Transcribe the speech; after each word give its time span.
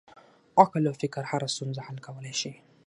عقل 0.61 0.83
او 0.89 0.93
فکر 1.03 1.23
هره 1.31 1.47
ستونزه 1.55 1.81
حل 1.87 1.97
کولی 2.05 2.33
شي. 2.41 2.51